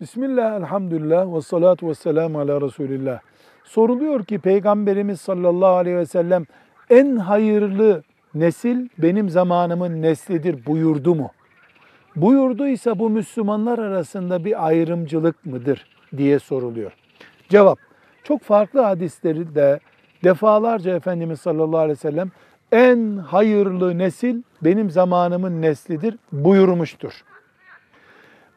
[0.00, 3.20] Bismillah, elhamdülillah ve salatu ve selamu ala Resulillah.
[3.64, 6.44] Soruluyor ki Peygamberimiz sallallahu aleyhi ve sellem
[6.90, 8.02] en hayırlı
[8.34, 11.30] nesil benim zamanımın neslidir buyurdu mu?
[12.16, 15.86] Buyurduysa bu Müslümanlar arasında bir ayrımcılık mıdır
[16.16, 16.92] diye soruluyor.
[17.48, 17.78] Cevap,
[18.24, 19.80] çok farklı hadisleri de
[20.24, 22.30] defalarca Efendimiz sallallahu aleyhi ve sellem
[22.72, 27.12] en hayırlı nesil benim zamanımın neslidir buyurmuştur.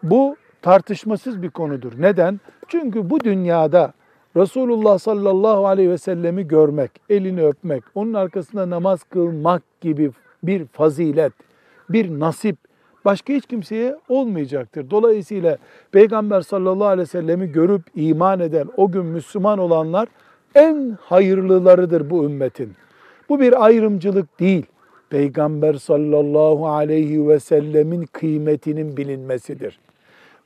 [0.03, 1.93] Bu tartışmasız bir konudur.
[1.97, 2.39] Neden?
[2.67, 3.93] Çünkü bu dünyada
[4.37, 10.11] Resulullah sallallahu aleyhi ve sellemi görmek, elini öpmek, onun arkasında namaz kılmak gibi
[10.43, 11.33] bir fazilet,
[11.89, 12.57] bir nasip
[13.05, 14.89] başka hiç kimseye olmayacaktır.
[14.89, 15.57] Dolayısıyla
[15.91, 20.07] Peygamber sallallahu aleyhi ve sellemi görüp iman eden, o gün Müslüman olanlar
[20.55, 22.73] en hayırlılarıdır bu ümmetin.
[23.29, 24.65] Bu bir ayrımcılık değil.
[25.09, 29.79] Peygamber sallallahu aleyhi ve sellemin kıymetinin bilinmesidir.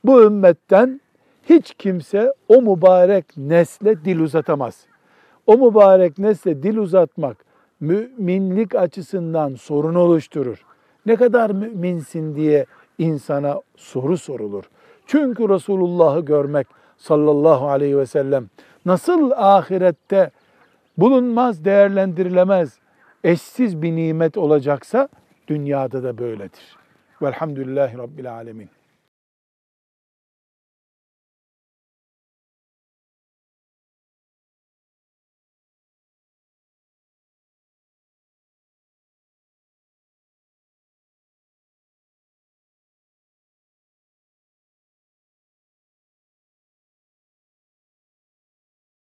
[0.04, 1.00] Bu ümmetten
[1.48, 4.86] hiç kimse o mübarek nesle dil uzatamaz.
[5.46, 7.36] O mübarek nesle dil uzatmak
[7.80, 10.64] müminlik açısından sorun oluşturur.
[11.06, 12.66] Ne kadar müminsin diye
[12.98, 14.64] insana soru sorulur.
[15.06, 18.46] Çünkü Resulullah'ı görmek sallallahu aleyhi ve sellem
[18.86, 20.30] nasıl ahirette
[20.98, 22.78] bulunmaz, değerlendirilemez,
[23.24, 25.08] eşsiz bir nimet olacaksa
[25.48, 26.76] dünyada da böyledir.
[27.22, 28.68] Velhamdülillahi Rabbil Alemin.